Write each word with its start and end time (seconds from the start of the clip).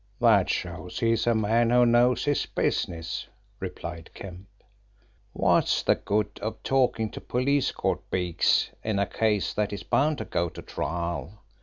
"That 0.19 0.49
shows 0.49 0.97
he 0.97 1.11
is 1.11 1.27
a 1.27 1.35
man 1.35 1.69
who 1.69 1.85
knows 1.85 2.25
his 2.25 2.47
business," 2.47 3.27
replied 3.59 4.09
Kemp. 4.15 4.47
"What's 5.31 5.83
the 5.83 5.93
good 5.93 6.39
of 6.41 6.63
talking 6.63 7.11
to 7.11 7.21
police 7.21 7.69
court 7.71 8.09
beaks 8.09 8.71
in 8.83 8.97
a 8.97 9.05
case 9.05 9.53
that 9.53 9.71
is 9.71 9.83
bound 9.83 10.17
to 10.17 10.25
go 10.25 10.49
to 10.49 10.61
trial? 10.63 11.43